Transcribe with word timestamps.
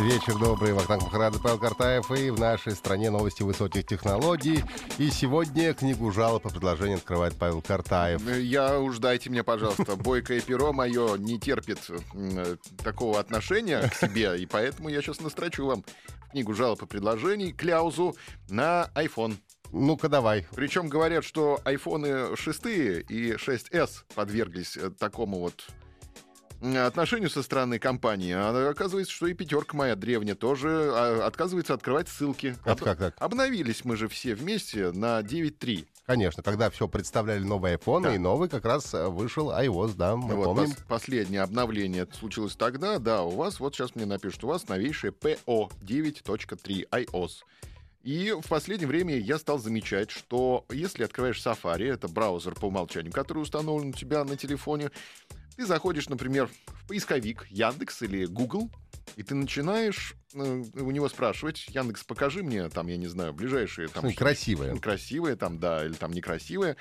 Вечер 0.00 0.38
добрый, 0.38 0.72
Вахтанг 0.74 1.02
Махарадзе, 1.02 1.40
Павел 1.42 1.58
Картаев 1.58 2.12
и 2.12 2.30
в 2.30 2.38
нашей 2.38 2.72
стране 2.72 3.10
новости 3.10 3.42
высоких 3.42 3.84
технологий. 3.84 4.62
И 4.96 5.10
сегодня 5.10 5.74
книгу 5.74 6.12
жалоб 6.12 6.44
по 6.44 6.50
предложению 6.50 6.98
открывает 6.98 7.34
Павел 7.36 7.60
Картаев. 7.62 8.22
Я 8.38 8.78
уж 8.78 8.98
дайте 8.98 9.28
мне, 9.28 9.42
пожалуйста, 9.42 9.96
бойкое 9.96 10.40
перо 10.40 10.72
мое 10.72 11.16
не 11.16 11.40
терпит 11.40 11.80
э, 12.14 12.56
такого 12.84 13.18
отношения 13.18 13.88
к 13.88 13.94
себе, 13.94 14.38
и 14.38 14.46
поэтому 14.46 14.88
я 14.88 15.02
сейчас 15.02 15.20
настрочу 15.20 15.66
вам 15.66 15.84
книгу 16.30 16.54
жалоб 16.54 16.80
и 16.82 16.86
предложений 16.86 17.54
кляузу 17.54 18.14
на 18.48 18.90
iPhone. 18.94 19.36
Ну-ка 19.72 20.08
давай. 20.08 20.46
Причем 20.54 20.88
говорят, 20.88 21.24
что 21.24 21.60
айфоны 21.64 22.36
6 22.36 22.66
и 22.66 23.32
6s 23.32 24.04
подверглись 24.14 24.76
э, 24.76 24.90
такому 24.90 25.40
вот 25.40 25.66
отношению 26.60 27.30
со 27.30 27.42
стороны 27.42 27.78
компании. 27.78 28.32
А 28.34 28.70
оказывается, 28.70 29.12
что 29.12 29.26
и 29.26 29.34
пятерка 29.34 29.76
моя 29.76 29.94
древняя 29.96 30.34
тоже 30.34 30.90
а, 30.92 31.26
отказывается 31.26 31.74
открывать 31.74 32.08
ссылки. 32.08 32.56
Это 32.64 32.84
как 32.84 32.98
так? 32.98 33.14
Обновились 33.18 33.84
мы 33.84 33.96
же 33.96 34.08
все 34.08 34.34
вместе 34.34 34.90
на 34.92 35.20
9.3. 35.20 35.86
Конечно, 36.06 36.42
когда 36.42 36.70
все 36.70 36.88
представляли 36.88 37.40
новый 37.44 37.74
iPhone, 37.74 38.04
Да. 38.04 38.14
и 38.14 38.18
новый 38.18 38.48
как 38.48 38.64
раз 38.64 38.94
э, 38.94 39.08
вышел 39.08 39.50
iOS, 39.50 39.94
да, 39.94 40.16
мы 40.16 40.36
Вот, 40.36 40.44
помним. 40.46 40.70
пос- 40.70 40.78
последнее 40.88 41.42
обновление 41.42 42.08
случилось 42.18 42.56
тогда, 42.56 42.98
да, 42.98 43.22
у 43.22 43.30
вас, 43.30 43.60
вот 43.60 43.74
сейчас 43.74 43.94
мне 43.94 44.06
напишут, 44.06 44.42
у 44.44 44.46
вас 44.48 44.66
новейшее 44.68 45.12
PO 45.12 45.70
9.3 45.82 46.88
iOS. 46.90 47.30
И 48.04 48.32
в 48.40 48.48
последнее 48.48 48.88
время 48.88 49.18
я 49.18 49.38
стал 49.38 49.58
замечать, 49.58 50.10
что 50.10 50.64
если 50.70 51.04
открываешь 51.04 51.44
Safari, 51.44 51.92
это 51.92 52.08
браузер 52.08 52.54
по 52.54 52.66
умолчанию, 52.66 53.12
который 53.12 53.42
установлен 53.42 53.90
у 53.90 53.92
тебя 53.92 54.24
на 54.24 54.36
телефоне, 54.36 54.90
ты 55.58 55.66
заходишь, 55.66 56.08
например, 56.08 56.48
в 56.68 56.86
поисковик 56.86 57.44
Яндекс 57.50 58.02
или 58.02 58.26
Google, 58.26 58.70
и 59.16 59.24
ты 59.24 59.34
начинаешь 59.34 60.14
э, 60.32 60.38
у 60.38 60.90
него 60.92 61.08
спрашивать, 61.08 61.66
Яндекс, 61.70 62.04
покажи 62.04 62.44
мне, 62.44 62.68
там, 62.68 62.86
я 62.86 62.96
не 62.96 63.08
знаю, 63.08 63.32
ближайшие 63.32 63.88
там 63.88 64.04
Ну, 64.04 64.12
красивое. 64.12 64.76
красивые 64.76 65.34
там, 65.34 65.58
да, 65.58 65.84
или 65.84 65.94
там 65.94 66.12
некрасивые. 66.12 66.76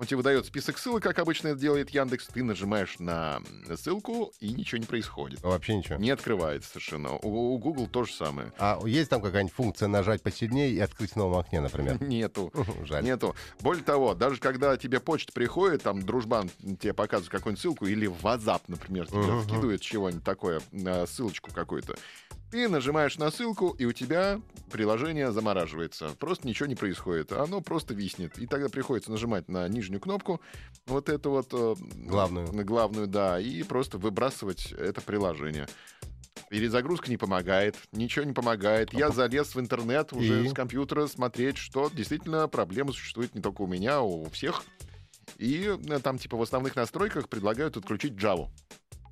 Он 0.00 0.06
тебе 0.06 0.16
выдает 0.16 0.46
список 0.46 0.78
ссылок, 0.78 1.02
как 1.02 1.18
обычно 1.18 1.48
это 1.48 1.60
делает 1.60 1.90
Яндекс. 1.90 2.26
Ты 2.28 2.42
нажимаешь 2.42 2.98
на 2.98 3.42
ссылку, 3.76 4.32
и 4.40 4.48
ничего 4.50 4.78
не 4.78 4.86
происходит. 4.86 5.42
Вообще 5.42 5.76
ничего. 5.76 5.98
Не 5.98 6.08
открывается 6.08 6.70
совершенно. 6.70 7.16
У, 7.18 7.54
у 7.54 7.58
Google 7.58 7.86
то 7.86 8.04
же 8.04 8.14
самое. 8.14 8.50
А 8.58 8.80
есть 8.86 9.10
там 9.10 9.20
какая-нибудь 9.20 9.52
функция 9.54 9.88
нажать 9.88 10.22
посильнее 10.22 10.70
и 10.70 10.80
открыть 10.80 11.12
в 11.12 11.16
новом 11.16 11.38
окне, 11.40 11.60
например? 11.60 12.02
Нету. 12.02 12.50
Жаль. 12.86 13.04
Нету. 13.04 13.36
Более 13.60 13.84
того, 13.84 14.14
даже 14.14 14.40
когда 14.40 14.74
тебе 14.78 15.00
почта 15.00 15.32
приходит, 15.34 15.82
там 15.82 16.00
дружбан 16.00 16.48
тебе 16.80 16.94
показывает 16.94 17.30
какую-нибудь 17.30 17.60
ссылку, 17.60 17.84
или 17.84 18.06
в 18.06 18.24
WhatsApp, 18.24 18.62
например, 18.68 19.06
тебе 19.06 19.18
Мгм. 19.18 19.42
вкидывает 19.42 19.82
чего-нибудь 19.82 20.24
такое, 20.24 20.62
э, 20.72 21.06
ссылочку 21.06 21.52
какую-то, 21.52 21.96
ты 22.50 22.68
нажимаешь 22.68 23.16
на 23.18 23.30
ссылку, 23.30 23.70
и 23.70 23.84
у 23.84 23.92
тебя 23.92 24.40
приложение 24.70 25.32
замораживается. 25.32 26.10
Просто 26.18 26.46
ничего 26.46 26.66
не 26.66 26.74
происходит. 26.74 27.32
Оно 27.32 27.60
просто 27.60 27.94
виснет. 27.94 28.38
И 28.38 28.46
тогда 28.46 28.68
приходится 28.68 29.10
нажимать 29.10 29.48
на 29.48 29.68
нижнюю 29.68 30.00
кнопку, 30.00 30.40
вот 30.86 31.08
эту 31.08 31.30
вот... 31.30 31.48
э, 31.52 31.74
Главную. 32.06 32.52
на 32.52 32.64
Главную, 32.64 33.06
да, 33.06 33.40
и 33.40 33.62
просто 33.62 33.98
выбрасывать 33.98 34.72
это 34.72 35.00
приложение. 35.00 35.68
Перезагрузка 36.48 37.10
не 37.10 37.16
помогает, 37.16 37.76
ничего 37.92 38.24
не 38.24 38.32
помогает. 38.32 38.92
Я 38.92 39.10
залез 39.10 39.54
в 39.54 39.60
интернет 39.60 40.12
уже 40.12 40.44
И? 40.44 40.48
с 40.48 40.52
компьютера 40.52 41.06
смотреть, 41.06 41.58
что 41.58 41.90
действительно 41.92 42.48
проблема 42.48 42.92
существует 42.92 43.34
не 43.34 43.40
только 43.40 43.62
у 43.62 43.66
меня, 43.66 43.98
а 43.98 44.00
у 44.00 44.28
всех. 44.30 44.64
И 45.36 45.76
э, 45.88 45.98
там 46.00 46.18
типа 46.18 46.36
в 46.36 46.42
основных 46.42 46.74
настройках 46.76 47.28
предлагают 47.28 47.76
отключить 47.76 48.14
Java. 48.14 48.48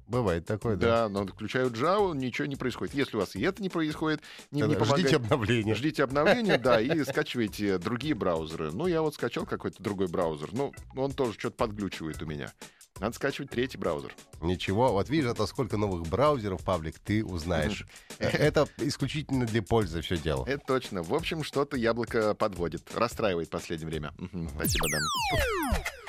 Бывает 0.09 0.47
такое, 0.47 0.77
да. 0.77 0.87
Да, 1.03 1.09
но 1.09 1.21
отключают 1.21 1.75
Java, 1.75 2.17
ничего 2.17 2.47
не 2.47 2.57
происходит. 2.57 2.95
Если 2.95 3.17
у 3.17 3.21
вас 3.21 3.37
и 3.37 3.43
это 3.43 3.63
не 3.63 3.69
происходит, 3.69 4.23
не, 4.51 4.63
не 4.63 4.75
помогает, 4.75 5.01
Ждите 5.01 5.17
обновления. 5.17 5.75
ждите 5.75 6.03
обновления, 6.05 6.59
да, 6.59 6.81
и 6.81 7.05
скачивайте 7.05 7.79
другие 7.79 8.15
браузеры. 8.15 8.73
Ну, 8.73 8.87
я 8.87 9.03
вот 9.03 9.15
скачал 9.15 9.45
какой-то 9.47 9.83
другой 9.83 10.09
браузер. 10.09 10.49
Ну, 10.53 10.73
он 10.97 11.13
тоже 11.13 11.35
что-то 11.39 11.57
подглючивает 11.57 12.23
у 12.23 12.27
меня. 12.27 12.53
Надо 13.01 13.15
скачивать 13.15 13.51
третий 13.51 13.79
браузер. 13.79 14.13
Ничего, 14.41 14.93
вот 14.93 15.09
видишь, 15.09 15.31
это 15.31 15.47
сколько 15.47 15.77
новых 15.77 16.09
браузеров, 16.09 16.65
Павлик, 16.65 16.99
ты 16.99 17.25
узнаешь. 17.25 17.87
Э, 18.19 18.27
Это 18.29 18.67
исключительно 18.79 19.47
для 19.47 19.63
пользы 19.63 20.01
все 20.01 20.17
дело. 20.17 20.45
Это 20.49 20.65
точно. 20.67 21.03
В 21.05 21.15
общем, 21.15 21.45
что-то 21.45 21.77
яблоко 21.77 22.35
подводит. 22.35 22.83
Расстраивает 22.95 23.49
в 23.49 23.51
последнее 23.51 23.89
время. 23.89 24.13
Спасибо, 24.57 24.87
да. 24.91 26.08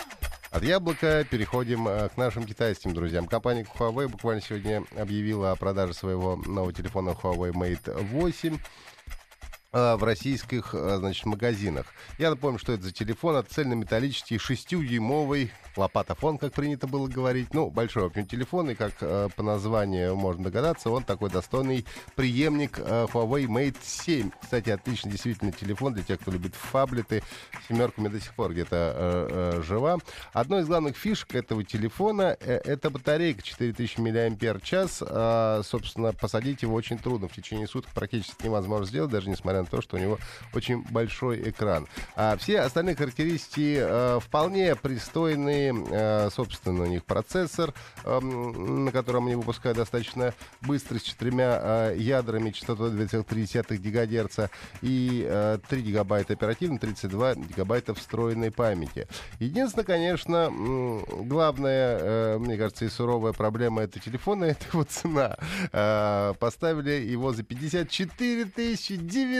От 0.51 0.63
яблока 0.63 1.23
переходим 1.29 1.87
э, 1.87 2.09
к 2.09 2.17
нашим 2.17 2.43
китайским 2.43 2.93
друзьям. 2.93 3.27
Компания 3.27 3.67
Huawei 3.77 4.07
буквально 4.07 4.41
сегодня 4.41 4.83
объявила 4.97 5.51
о 5.51 5.55
продаже 5.55 5.93
своего 5.93 6.37
нового 6.37 6.73
телефона 6.73 7.11
Huawei 7.11 7.51
Mate 7.51 7.95
8 7.95 8.55
э, 8.55 8.57
в 9.71 10.03
российских 10.03 10.73
э, 10.73 10.97
значит, 10.97 11.25
магазинах. 11.25 11.85
Я 12.17 12.31
напомню, 12.31 12.57
что 12.57 12.73
это 12.73 12.83
за 12.83 12.91
телефон. 12.91 13.35
Это 13.35 13.53
цельнометаллический 13.53 14.37
6-дюймовый 14.37 15.51
лопатофон, 15.75 16.39
как 16.39 16.53
принято 16.53 16.87
было 16.87 17.07
говорить. 17.07 17.53
Ну, 17.53 17.69
большой, 17.69 18.03
в 18.03 18.05
общем, 18.07 18.25
телефон. 18.25 18.71
И 18.71 18.75
как 18.75 18.93
э, 19.01 19.29
по 19.35 19.43
названию 19.43 20.15
можно 20.15 20.45
догадаться, 20.45 20.89
он 20.89 21.03
такой 21.03 21.29
достойный 21.29 21.85
преемник 22.15 22.79
э, 22.79 23.05
Huawei 23.13 23.45
Mate 23.45 23.77
7. 23.81 24.31
Кстати, 24.41 24.71
отличный 24.71 25.11
действительно 25.11 25.51
телефон 25.51 25.93
для 25.93 26.03
тех, 26.03 26.19
кто 26.19 26.31
любит 26.31 26.55
фаблеты. 26.55 27.21
Семерками 27.67 28.07
до 28.07 28.19
сих 28.19 28.33
пор 28.33 28.53
где-то 28.53 28.95
э, 29.29 29.61
жива. 29.63 29.99
Одной 30.33 30.61
из 30.61 30.67
главных 30.67 30.97
фишек 30.97 31.35
этого 31.35 31.63
телефона 31.63 32.35
э, 32.39 32.59
это 32.65 32.89
батарейка 32.89 33.43
4000 33.43 33.99
мАч. 33.99 35.01
А, 35.01 35.61
собственно, 35.63 36.11
посадить 36.13 36.63
его 36.63 36.73
очень 36.73 36.97
трудно. 36.97 37.27
В 37.27 37.33
течение 37.33 37.67
суток 37.67 37.91
практически 37.93 38.45
невозможно 38.45 38.87
сделать, 38.87 39.11
даже 39.11 39.29
несмотря 39.29 39.58
на 39.61 39.65
то, 39.65 39.81
что 39.81 39.97
у 39.97 39.99
него 39.99 40.17
очень 40.53 40.83
большой 40.89 41.49
экран. 41.49 41.87
А 42.15 42.37
все 42.37 42.61
остальные 42.61 42.95
характеристики 42.95 43.77
э, 43.79 44.19
вполне 44.21 44.75
пристойные. 44.75 45.73
Э, 45.91 46.29
собственно, 46.31 46.83
у 46.83 46.87
них 46.87 47.05
процессор, 47.05 47.73
эм, 48.05 48.85
на 48.85 48.91
котором 48.91 49.27
они 49.27 49.35
выпускают 49.35 49.77
достаточно 49.77 50.33
быстро, 50.61 50.97
с 50.99 51.01
четырьмя 51.01 51.59
э, 51.61 51.95
ядрами, 51.97 52.51
частотой 52.51 52.91
2,3 52.91 53.77
ГГц 53.77 54.51
и 54.81 55.25
э, 55.27 55.59
3 55.67 55.81
гигабайта 55.81 56.33
оперативной, 56.33 56.79
32 56.79 57.35
гигабайта 57.35 57.93
встроенной 57.93 58.51
памяти. 58.51 59.07
Единственное, 59.39 59.85
конечно, 59.85 60.51
главная, 61.23 61.99
э, 61.99 62.37
мне 62.39 62.57
кажется, 62.57 62.85
и 62.85 62.89
суровая 62.89 63.33
проблема 63.33 63.81
этого 63.81 64.03
телефона— 64.03 64.45
это 64.45 64.65
его 64.73 64.83
цена. 64.89 65.37
Э, 65.71 66.33
Поставили 66.39 66.91
его 66.91 67.33
за 67.33 67.43
54 67.43 68.75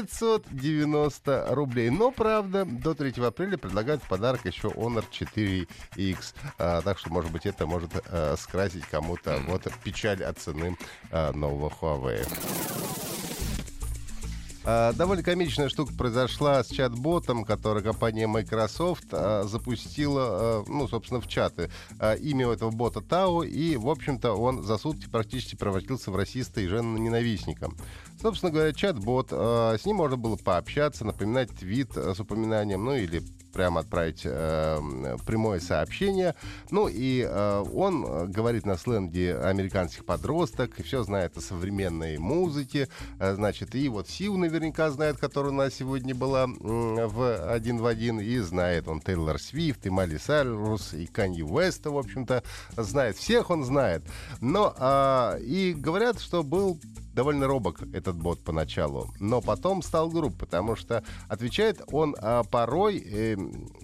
990 0.10 1.46
рублей. 1.50 1.90
Но, 1.90 2.12
правда, 2.12 2.66
до 2.66 2.94
3 2.94 3.24
апреля 3.24 3.58
предлагают 3.58 4.04
в 4.04 4.08
подарок 4.08 4.46
еще 4.46 4.70
Honor 4.70 5.06
4X. 5.10 6.34
А, 6.58 6.82
Так 6.82 6.98
что, 7.00 7.12
может 7.12 7.32
быть, 7.32 7.46
это 7.46 7.66
может 7.68 7.92
э, 8.06 8.36
скрасить 8.38 8.86
кому-то 8.86 9.40
вот 9.48 9.68
печаль 9.84 10.24
от 10.24 10.38
цены 10.40 10.78
э, 11.12 11.32
нового 11.32 11.70
Huawei. 11.70 12.26
А, 14.66 14.94
Довольно 14.94 15.24
комичная 15.24 15.70
штука 15.70 15.94
произошла 15.94 16.64
с 16.64 16.68
чат-ботом, 16.68 17.46
который 17.46 17.82
компания 17.82 18.28
Microsoft 18.28 19.06
а, 19.12 19.44
запустила, 19.44 20.22
а, 20.24 20.64
ну, 20.68 20.88
собственно, 20.88 21.22
в 21.22 21.28
чаты. 21.28 21.70
Имя 22.20 22.50
у 22.50 22.52
этого 22.52 22.72
бота 22.72 23.02
Тау, 23.02 23.44
и, 23.44 23.78
в 23.78 23.90
общем-то, 23.90 24.34
он 24.34 24.64
за 24.64 24.78
сутки 24.78 25.08
практически 25.10 25.56
превратился 25.56 26.12
в 26.12 26.16
расиста 26.16 26.62
и 26.62 26.68
жена-ненавистника. 26.68 27.70
Собственно 28.22 28.52
говоря, 28.52 28.74
чат-бот, 28.74 29.32
с 29.32 29.86
ним 29.86 29.98
можно 29.98 30.18
было 30.18 30.36
пообщаться, 30.36 31.06
напоминать 31.06 31.50
твит 31.52 31.96
с 31.96 32.20
упоминанием, 32.20 32.84
ну, 32.84 32.96
или 32.96 33.24
прямо 33.52 33.82
отправить 33.82 34.22
э, 34.24 35.18
прямое 35.26 35.60
сообщение. 35.60 36.36
Ну 36.72 36.88
и 36.88 37.26
э, 37.28 37.66
он 37.74 38.06
э, 38.06 38.26
говорит 38.28 38.66
на 38.66 38.78
сленге 38.78 39.38
американских 39.38 40.06
подросток, 40.06 40.76
все 40.84 41.04
знает 41.04 41.38
о 41.38 41.42
современной 41.42 42.18
музыке. 42.18 42.90
Э, 43.20 43.36
значит, 43.36 43.76
и 43.76 43.90
вот 43.90 44.10
Сил 44.10 44.38
наверняка 44.38 44.90
знает, 44.92 45.18
которая 45.18 45.52
у 45.52 45.56
нас 45.56 45.74
сегодня 45.74 46.16
была 46.16 46.44
м, 46.44 47.08
в 47.08 47.52
один 47.52 47.78
в 47.78 47.86
один, 47.86 48.20
и 48.20 48.38
знает 48.40 48.88
он 48.88 49.02
Тейлор 49.02 49.40
Свифт, 49.40 49.86
и 49.86 49.90
Майли 49.90 50.18
Сайрус, 50.18 50.94
и 50.94 51.06
Канье 51.06 51.46
Уэста, 51.46 51.92
в 51.92 51.98
общем-то, 51.98 52.44
знает. 52.78 53.18
Всех 53.18 53.50
он 53.50 53.64
знает. 53.64 54.04
Но 54.42 54.74
а, 54.78 55.38
и 55.38 55.74
говорят, 55.74 56.20
что 56.20 56.44
был 56.44 56.80
довольно 57.20 57.48
робок 57.48 57.82
этот 57.94 58.16
бот 58.16 58.40
поначалу, 58.40 59.14
но 59.20 59.42
потом 59.42 59.82
стал 59.82 60.10
груб, 60.10 60.38
потому 60.38 60.78
что 60.78 61.04
отвечает 61.28 61.82
он 61.92 62.16
а, 62.18 62.44
порой 62.46 62.98
э, 63.00 63.36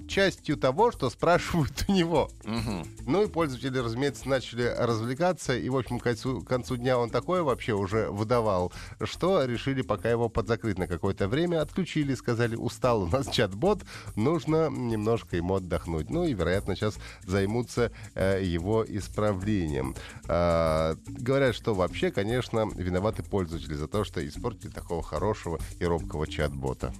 частью 0.08 0.58
того, 0.58 0.92
что 0.92 1.10
спрашивают 1.10 1.86
у 1.88 1.92
него. 1.92 2.30
Мгм. 2.44 2.88
Ну 3.06 3.24
и 3.24 3.28
пользователи, 3.28 3.78
разумеется, 3.78 4.28
начали 4.28 4.74
развлекаться, 4.78 5.56
и, 5.56 5.70
в 5.70 5.78
общем, 5.78 6.00
к 6.00 6.04
концу, 6.04 6.42
к 6.42 6.48
концу 6.48 6.78
дня 6.78 6.98
он 6.98 7.10
такое 7.10 7.44
вообще 7.44 7.74
уже 7.74 8.10
выдавал, 8.10 8.72
что 9.04 9.44
решили 9.46 9.82
пока 9.82 10.10
его 10.10 10.30
подзакрыть 10.30 10.78
на 10.78 10.88
какое-то 10.88 11.28
время, 11.28 11.62
отключили, 11.62 12.16
сказали, 12.16 12.56
устал 12.56 13.04
у 13.04 13.08
нас 13.08 13.30
чат-бот, 13.30 13.84
нужно 14.16 14.70
немножко 14.70 15.36
ему 15.38 15.56
отдохнуть. 15.56 16.10
Ну 16.10 16.26
и, 16.26 16.34
вероятно, 16.34 16.76
сейчас 16.76 16.96
займутся 17.26 17.92
э, 18.14 18.42
его 18.44 18.86
исправлением. 18.88 19.96
А, 20.28 20.96
говорят, 21.08 21.56
что 21.56 21.74
вообще, 21.74 22.12
конечно, 22.12 22.68
виноваты 22.76 23.24
пользователи 23.24 23.74
за 23.74 23.88
то, 23.88 24.04
что 24.04 24.26
испортили 24.26 24.72
такого 24.72 25.04
хорошего 25.04 25.60
и 25.80 25.86
робкого 25.86 26.28
чат-бота. 26.28 26.94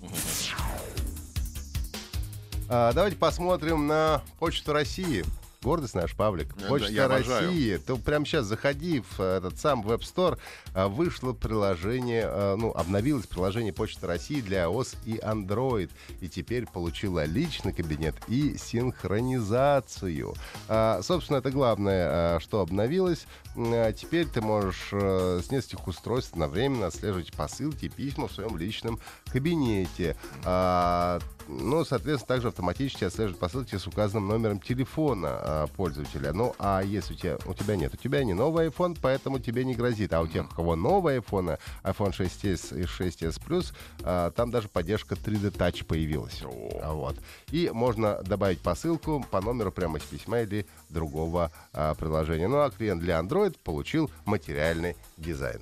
А, 2.68 2.94
давайте 2.94 3.18
посмотрим 3.18 3.88
на 3.88 4.24
Почту 4.40 4.74
России. 4.74 5.24
Гордость 5.62 5.96
наш, 5.96 6.16
Павлик. 6.16 6.54
Почта 6.68 6.92
я 6.92 7.06
обожаю. 7.06 7.48
России. 7.48 7.78
Ты 7.78 7.96
прямо 7.96 8.24
сейчас 8.24 8.46
заходи 8.46 9.02
в 9.02 9.20
э, 9.20 9.38
этот 9.38 9.60
сам 9.60 9.82
веб-стор. 9.82 10.38
а, 10.76 10.88
Вышло 10.88 11.34
приложение, 11.34 12.26
э, 12.28 12.56
ну, 12.56 12.72
обновилось 12.72 13.26
приложение 13.26 13.74
Почта 13.74 14.06
России 14.06 14.42
для 14.42 14.66
iOS 14.66 14.96
и 15.06 15.16
Android. 15.18 15.90
И 16.22 16.30
теперь 16.30 16.68
получила 16.68 17.26
личный 17.26 17.74
кабинет 17.74 18.14
и 18.28 18.58
синхронизацию. 18.60 20.36
А, 20.68 21.02
Собственно, 21.02 21.38
это 21.38 21.50
главное, 21.50 22.36
а, 22.36 22.40
что 22.40 22.62
обновилось. 22.62 23.26
А 23.56 23.92
Теперь 23.92 24.28
ты 24.28 24.42
можешь 24.42 24.90
э, 24.92 25.42
с 25.44 25.50
нескольких 25.50 25.88
устройств 25.88 26.34
одновременно 26.34 26.88
отслеживать 26.88 27.34
посылки 27.34 27.86
и 27.86 27.90
письма 27.90 28.28
в 28.28 28.32
своем 28.34 28.56
личном 28.56 29.00
кабинете. 29.32 30.16
А, 30.44 31.20
Ну, 31.48 31.86
соответственно, 31.86 32.28
также 32.28 32.48
автоматически 32.48 33.04
отслеживать 33.04 33.40
посылки 33.40 33.76
с 33.76 33.86
указанным 33.86 34.28
номером 34.28 34.60
телефона 34.60 35.30
а, 35.30 35.68
пользователя. 35.68 36.34
Ну, 36.34 36.56
а 36.58 36.82
если 36.82 37.14
у 37.14 37.18
тебя, 37.18 37.38
у 37.46 37.54
тебя 37.54 37.76
нет, 37.76 37.94
у 37.94 37.98
тебя 37.98 38.24
не 38.24 38.34
новый 38.34 38.68
iPhone, 38.68 38.98
поэтому 39.00 39.40
тебе 39.40 39.64
не 39.64 39.76
грозит. 39.76 40.14
А 40.14 40.22
у 40.22 40.28
тех, 40.28 40.50
у 40.52 40.56
кого 40.56 40.76
новый 40.76 41.18
iPhone, 41.18 41.60
iPhone 41.84 42.12
6s 42.12 42.80
и 42.80 42.84
6s 42.84 43.42
Plus, 43.46 43.74
а, 44.04 44.32
там 44.32 44.50
даже 44.50 44.68
поддержка 44.68 45.16
3D 45.16 45.52
Touch 45.56 45.86
появилась. 45.86 46.42
А, 46.82 46.94
Вот. 46.94 47.16
И 47.52 47.70
можно 47.72 48.22
добавить 48.24 48.60
посылку 48.60 49.26
по 49.30 49.42
номеру 49.42 49.72
прямо 49.72 50.00
с 50.00 50.04
письма 50.04 50.42
или 50.42 50.66
другого 50.90 51.52
а, 51.74 51.94
приложения. 51.94 52.48
Ну, 52.48 52.58
а 52.58 52.72
клиент 52.72 53.02
для 53.02 53.20
Android 53.20 53.56
получил 53.64 54.10
материальный 54.26 54.96
дизайн. 55.18 55.62